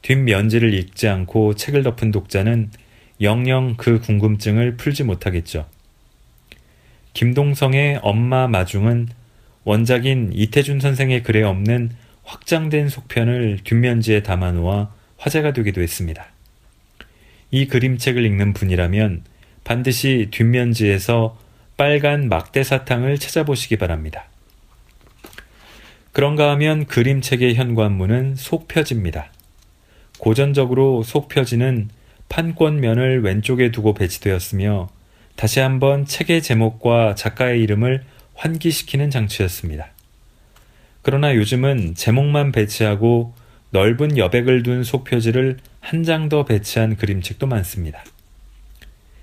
[0.02, 2.72] 뒷면지를 읽지 않고 책을 덮은 독자는
[3.22, 5.66] 영영 그 궁금증을 풀지 못하겠죠.
[7.14, 9.08] 김동성의 엄마 마중은
[9.64, 11.92] 원작인 이태준 선생의 글에 없는
[12.24, 14.92] 확장된 속편을 뒷면지에 담아놓아
[15.24, 16.26] 화제가 되기도 했습니다.
[17.50, 19.24] 이 그림책을 읽는 분이라면
[19.64, 21.38] 반드시 뒷면지에서
[21.78, 24.26] 빨간 막대 사탕을 찾아보시기 바랍니다.
[26.12, 29.32] 그런가 하면 그림책의 현관문은 속표지입니다.
[30.20, 31.90] 고전적으로 속표지는
[32.28, 34.90] 판권면을 왼쪽에 두고 배치되었으며
[35.38, 38.04] 다시 한번 책의 제목과 작가의 이름을
[38.36, 39.88] 환기시키는 장치였습니다.
[41.02, 43.34] 그러나 요즘은 제목만 배치하고
[43.74, 48.04] 넓은 여백을 둔 속표지를 한 장 더 배치한 그림책도 많습니다.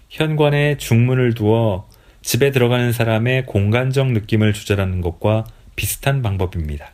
[0.09, 1.89] 현관에 중문을 두어
[2.21, 5.45] 집에 들어가는 사람의 공간적 느낌을 조절하는 것과
[5.77, 6.93] 비슷한 방법입니다.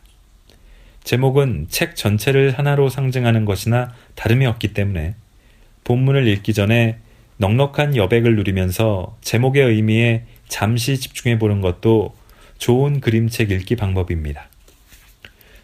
[1.03, 5.15] 제목은 책 전체를 하나로 상징하는 것이나 다름이 없기 때문에
[5.83, 6.99] 본문을 읽기 전에
[7.37, 12.13] 넉넉한 여백을 누리면서 제목의 의미에 잠시 집중해 보는 것도
[12.59, 14.47] 좋은 그림책 읽기 방법입니다.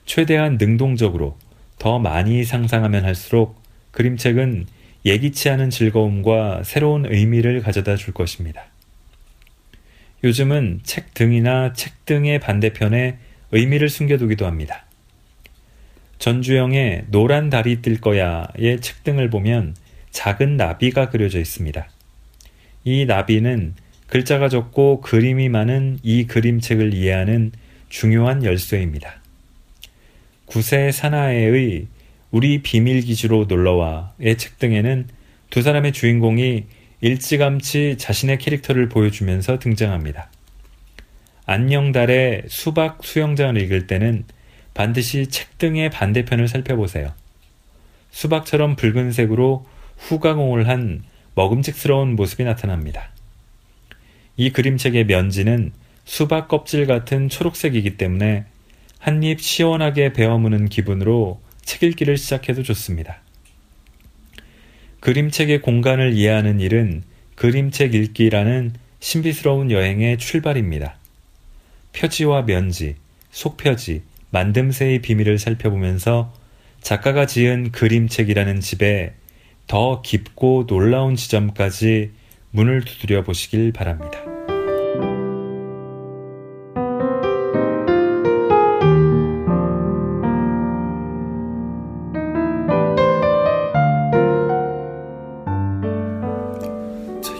[0.06, 1.38] 최대한 능동적으로
[1.84, 4.67] 더 많이 상상하면 할수록 그림책은
[5.04, 8.67] 예기치 않은 즐거움과 새로운 의미를 가져다 줄 것입니다.
[10.24, 13.17] 요즘은 책 등이나 책 등의 반대편에
[13.52, 14.86] 의미를 숨겨두기도 합니다.
[16.19, 19.76] 전주영의 노란 달이 뜰 거야의 책 등을 보면
[20.10, 21.86] 작은 나비가 그려져 있습니다.
[22.86, 23.74] 이 나비는
[24.08, 27.52] 글자가 적고 그림이 많은 이 그림책을 이해하는
[27.89, 29.22] 중요한 열쇠입니다.
[30.53, 31.87] 구세 사나에의
[32.29, 35.07] 우리 비밀 기지로 놀러와의 책 등에는
[35.49, 36.65] 두 사람의 주인공이
[37.01, 40.29] 일찌감치 자신의 캐릭터를 보여주면서 등장합니다.
[41.47, 44.25] 안녕달의 수박 수영장을 읽을 때는
[44.75, 47.13] 반드시 책 등의 반대편을 살펴보세요.
[48.11, 49.65] 수박처럼 붉은색으로
[49.97, 51.01] 후가공을 한
[51.33, 53.09] 먹음직스러운 모습이 나타납니다.
[54.37, 55.71] 이 그림책의 면지는
[56.05, 58.45] 수박 껍질 같은 초록색이기 때문에
[59.03, 63.17] 한 입 시원하게 베어무는 기분으로 책 읽기를 시작해도 좋습니다.
[65.01, 67.03] 그림책의 공간을 이해하는 일은
[67.35, 70.95] 그림책 읽기라는 신비스러운 여행의 출발입니다.
[71.91, 72.95] 표지와 면지,
[73.31, 76.33] 속표지, 만듦새의 비밀을 살펴보면서
[76.79, 79.15] 작가가 지은 그림책이라는 집에
[79.67, 82.11] 더 깊고 놀라운 지점까지
[82.51, 84.33] 문을 두드려 보시길 바랍니다.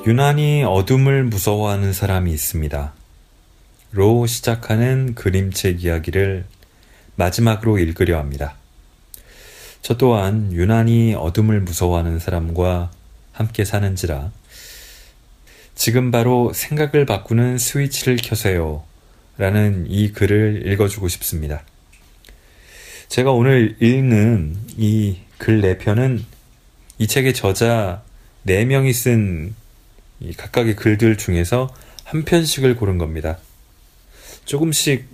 [0.06, 2.94] 유난히 어둠을 무서워하는 사람이 있습니다.
[3.92, 6.46] 로 시작하는 그림책 이야기를
[7.16, 8.56] 마지막으로 읽으려 합니다.
[9.82, 12.92] 저 또한 유난히 어둠을 무서워하는 사람과
[13.32, 14.32] 함께 사는지라
[15.76, 18.84] 지금 바로 생각을 바꾸는 스위치를 켜세요.
[19.38, 21.64] 라는 이 글을 읽어주고 싶습니다.
[23.08, 26.22] 제가 오늘 읽는 이 글 4편은
[27.00, 28.02] 이 책의 저자
[28.48, 29.54] 4명이 쓴
[30.32, 31.74] 각각의 글들 중에서
[32.06, 33.38] 한 편씩을 고른 겁니다.
[34.46, 35.08] 조금씩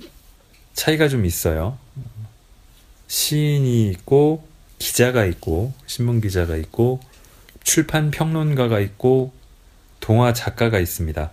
[0.73, 1.77] 차이가 좀 있어요.
[3.07, 6.99] 시인이 있고 기자가 있고 신문 기자가 있고
[7.63, 9.33] 출판 평론가가 있고
[9.99, 11.31] 동화 작가가 있습니다.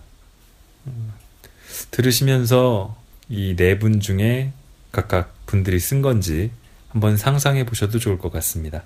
[1.91, 2.95] 들으시면서
[3.29, 4.51] 이 네 분 중에
[4.91, 6.51] 각각 분들이 쓴 건지
[6.89, 8.83] 한번 상상해 보셔도 좋을 것 같습니다.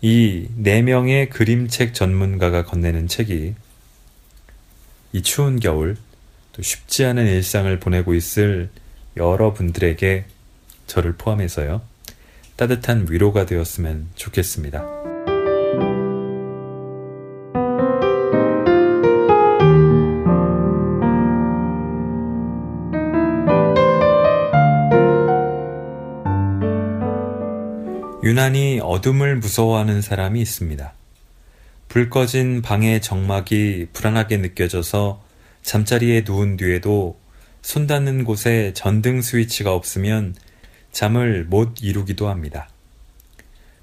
[0.00, 3.54] 이 네 명의 그림책 전문가가 건네는 책이
[5.12, 5.96] 이 추운 겨울
[6.52, 8.70] 또 쉽지 않은 일상을 보내고 있을
[9.16, 10.24] 여러분들에게
[10.86, 11.82] 저를 포함해서요.
[12.56, 15.02] 따뜻한 위로가 되었으면 좋겠습니다.
[28.24, 30.94] 유난히 어둠을 무서워하는 사람이 있습니다.
[31.92, 35.22] 불 꺼진 방의 정막이 불안하게 느껴져서
[35.60, 37.20] 잠자리에 누운 뒤에도
[37.60, 40.34] 손 닿는 곳에 전등 스위치가 없으면
[40.90, 42.70] 잠을 못 이루기도 합니다.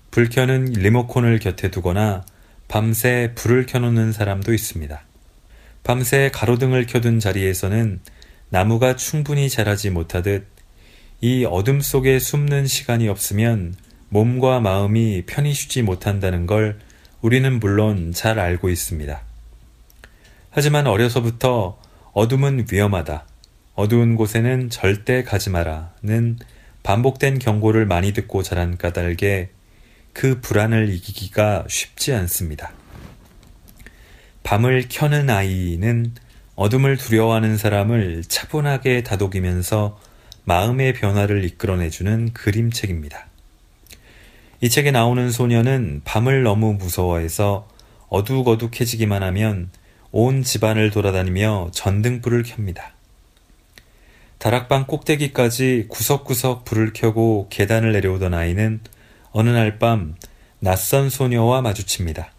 [0.09, 2.25] 불 켜는 리모컨을 곁에 두거나
[2.67, 4.99] 밤새 불을 켜놓는 사람도 있습니다.
[5.83, 7.99] 밤새 가로등을 켜둔 자리에서는
[8.49, 10.47] 나무가 충분히 자라지 못하듯
[11.21, 13.75] 이 어둠 속에 숨는 시간이 없으면
[14.09, 16.79] 몸과 마음이 편히 쉬지 못한다는 걸
[17.21, 19.21] 우리는 물론 잘 알고 있습니다.
[20.51, 21.79] 하지만 어려서부터
[22.13, 23.25] 어둠은 위험하다.
[23.75, 26.39] 어두운 곳에는 절대 가지 마라는
[26.83, 29.49] 반복된 경고를 많이 듣고 자란 까닭에
[30.13, 32.71] 그 불안을 이기기가 쉽지 않습니다.
[34.43, 36.13] 밤을 켜는 아이는
[36.55, 39.99] 어둠을 두려워하는 사람을 차분하게 다독이면서
[40.45, 43.28] 마음의 변화를 이끌어내주는 그림책입니다.
[44.61, 47.67] 이 책에 나오는 소녀는 밤을 너무 무서워해서
[48.09, 49.69] 어둑어둑해지기만 하면
[50.11, 52.91] 온 집안을 돌아다니며 전등불을 켭니다.
[54.37, 58.81] 다락방 꼭대기까지 구석구석 불을 켜고 계단을 내려오던 아이는
[59.31, 60.15] 어느 날 밤
[60.59, 62.31] 낯선 소녀와 마주칩니다.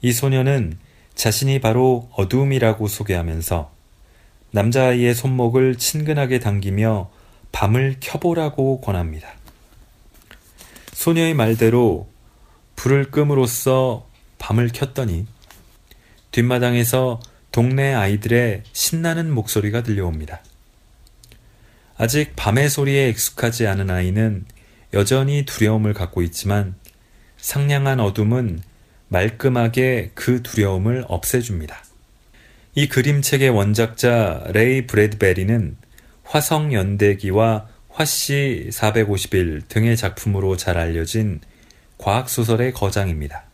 [0.00, 0.78] 이 소녀는
[1.14, 3.70] 자신이 바로 어둠이라고 소개하면서
[4.52, 7.10] 남자아이의 손목을 친근하게 당기며
[7.52, 9.43] 밤을 켜보라고 권합니다.
[10.94, 12.08] 소녀의 말대로
[12.76, 15.26] 불을 끔으로써 밤을 켰더니
[16.30, 17.20] 뒷마당에서
[17.52, 20.40] 동네 아이들의 신나는 목소리가 들려옵니다.
[21.96, 24.44] 아직 밤의 소리에 익숙하지 않은 아이는
[24.94, 26.74] 여전히 두려움을 갖고 있지만
[27.36, 28.60] 상냥한 어둠은
[29.08, 31.84] 말끔하게 그 두려움을 없애줍니다.
[32.76, 35.76] 이 그림책의 원작자 레이 브래드베리는
[36.24, 41.38] 화성 연대기와 화씨 451 등의 작품으로 잘 알려진
[41.98, 43.44] 과학소설의 거장입니다.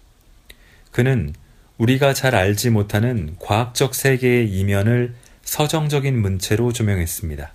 [0.93, 1.35] 그는
[1.77, 7.53] 우리가 잘 알지 못하는 과학적 세계의 이면을 서정적인 문체로 조명했습니다.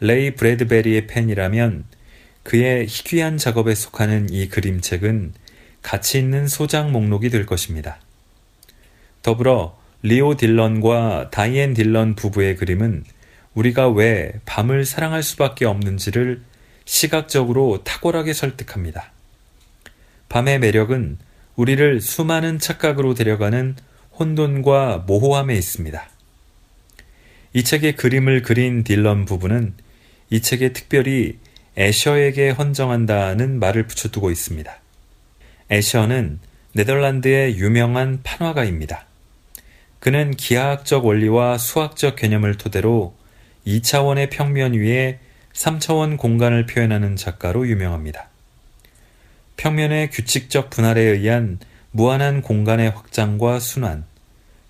[0.00, 1.84] 레이 브래드베리의 팬이라면
[2.42, 5.34] 그의 희귀한 작업에 속하는 이 그림책은
[5.82, 8.00] 가치 있는 소장 목록이 될 것입니다.
[9.22, 13.04] 더불어 리오 딜런과 다이앤 딜런 부부의 그림은
[13.54, 16.42] 우리가 왜 밤을 사랑할 수밖에 없는지를
[16.84, 19.12] 시각적으로 탁월하게 설득합니다.
[20.28, 21.18] 밤의 매력은
[21.56, 23.76] 우리를 수많은 착각으로 데려가는
[24.18, 26.08] 혼돈과 모호함에 있습니다.
[27.52, 29.74] 이 책의 그림을 그린 딜런 부부는
[30.30, 31.38] 이 책에 특별히
[31.76, 34.72] 애셔에게 헌정한다는 말을 붙여두고 있습니다.
[35.70, 36.38] 애셔는
[36.72, 39.06] 네덜란드의 유명한 판화가입니다.
[39.98, 43.14] 그는 기하학적 원리와 수학적 개념을 토대로
[43.66, 45.18] 2차원의 평면 위에
[45.52, 48.28] 3차원 공간을 표현하는 작가로 유명합니다.
[49.56, 51.58] 평면의 규칙적 분할에 의한
[51.90, 54.04] 무한한 공간의 확장과 순환,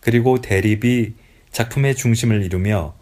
[0.01, 1.12] 그리고 대립이
[1.53, 2.95] 작품의 중심을 이루며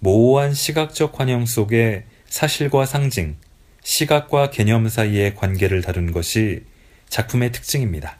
[0.00, 3.36] 모호한 시각적 환영 속에 사실과 상징,
[3.82, 6.64] 시각과 개념 사이의 관계를 다룬 것이
[7.08, 8.18] 작품의 특징입니다.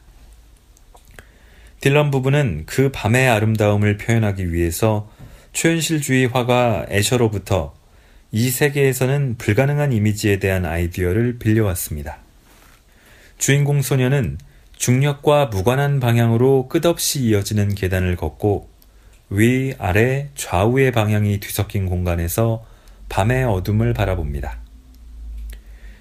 [1.81, 5.11] 딜런 부부는 그 밤의 아름다움을 표현하기 위해서
[5.53, 7.75] 초현실주의 화가 애셔로부터
[8.33, 12.19] 이 세계에서는 불가능한 이미지에 대한 아이디어를 빌려왔습니다.
[13.39, 14.39] 주인공 소녀는
[14.77, 18.69] 중력과 무관한 방향으로 끝없이 이어지는 계단을 걷고
[19.31, 22.65] 위, 아래, 좌우의 방향이 뒤섞인 공간에서
[23.09, 24.59] 밤의 어둠을 바라봅니다.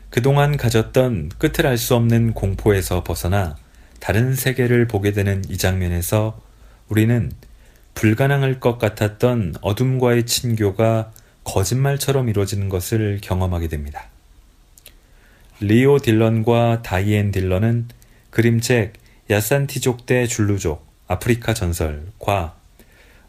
[0.09, 3.55] 그동안 가졌던 끝을 알 수 없는 공포에서 벗어나
[3.99, 6.41] 다른 세계를 보게 되는 이 장면에서
[6.87, 7.31] 우리는
[7.99, 11.11] 불가능할 것 같았던 어둠과의 친교가
[11.43, 14.05] 거짓말처럼 이루어지는 것을 경험하게 됩니다.
[15.59, 17.89] 리오 딜런과 다이앤 딜런은
[18.29, 18.93] 그림책
[19.29, 22.55] 야산티족 대 줄루족 아프리카 전설과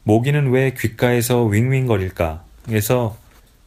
[0.05, 2.45] 모기는 왜 귓가에서 윙윙거릴까?
[2.69, 3.19] 에서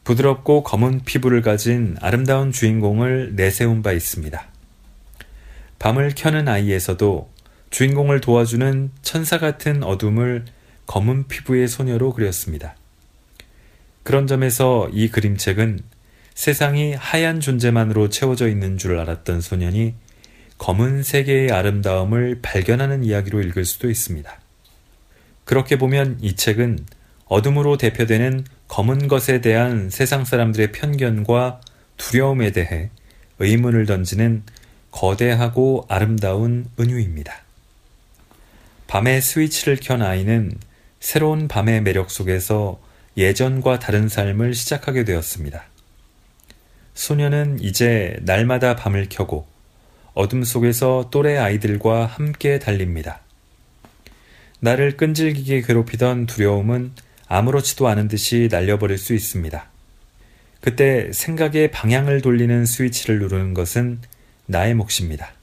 [0.04, 4.42] 부드럽고 검은 피부를 가진 아름다운 주인공을 내세운 바 있습니다.
[5.78, 7.30] 밤을 켜는 아이에서도
[7.68, 10.46] 주인공을 도와주는 천사 같은 어둠을
[10.86, 12.76] 검은 피부의 소녀로 그렸습니다.
[14.02, 15.80] 그런 점에서 이 그림책은
[16.34, 19.94] 세상이 하얀 존재만으로 채워져 있는 줄 알았던 소년이
[20.58, 24.40] 검은 세계의 아름다움을 발견하는 이야기로 읽을 수도 있습니다.
[25.44, 26.78] 그렇게 보면 이 책은
[27.26, 31.60] 어둠으로 대표되는 검은 것에 대한 세상 사람들의 편견과
[31.96, 32.90] 두려움에 대해
[33.38, 34.42] 의문을 던지는
[34.90, 37.42] 거대하고 아름다운 은유입니다.
[38.86, 40.56] 밤에 스위치를 켠 아이는
[41.04, 42.80] 새로운 밤의 매력 속에서
[43.18, 45.62] 예전과 다른 삶을 시작하게 되었습니다.
[46.94, 49.46] 소녀는 이제 날마다 밤을 켜고
[50.14, 53.20] 어둠 속에서 또래 아이들과 함께 달립니다.
[54.60, 56.92] 나를 끈질기게 괴롭히던 두려움은
[57.28, 59.62] 아무렇지도 않은 듯이 날려버릴 수 있습니다.
[60.62, 64.00] 그때 생각의 방향을 돌리는 스위치를 누르는 것은
[64.46, 65.34] 나의 몫입니다.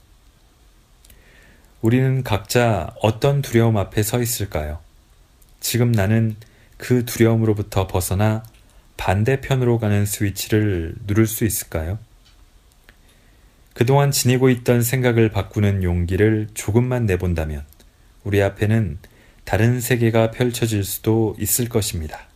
[1.82, 4.80] 우리는 각자 어떤 두려움 앞에 서 있을까요?
[5.62, 6.34] 지금 나는
[6.76, 8.42] 그 두려움으로부터 벗어나
[8.96, 11.98] 반대편으로 가는 스위치를 누를 수 있을까요?
[13.72, 17.64] 그동안 지니고 있던 생각을 바꾸는 용기를 조금만 내본다면
[18.24, 18.98] 우리 앞에는
[19.44, 22.26] 다른 세계가 펼쳐질 수도 있을 것입니다.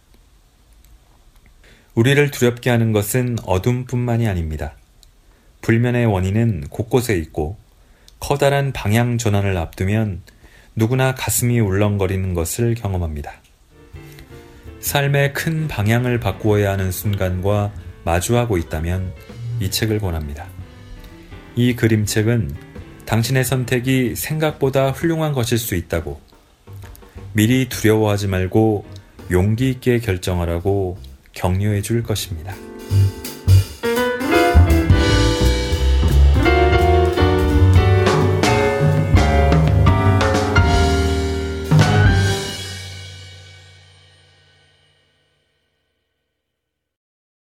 [1.94, 4.76] 우리를 두렵게 하는 것은 어둠뿐만이 아닙니다.
[5.62, 7.56] 불면의 원인은 곳곳에 있고
[8.20, 10.22] 커다란 방향 전환을 앞두면
[10.78, 13.32] 누구나 가슴이 울렁거리는 것을 경험합니다.
[14.80, 17.72] 삶의 큰 방향을 바꾸어야 하는 순간과
[18.04, 19.14] 마주하고 있다면
[19.58, 20.46] 이 책을 권합니다.
[21.54, 22.54] 이 그림책은
[23.06, 26.20] 당신의 선택이 생각보다 훌륭한 것일 수 있다고
[27.32, 28.84] 미리 두려워하지 말고
[29.30, 30.98] 용기 있게 결정하라고
[31.32, 32.54] 격려해 줄 것입니다.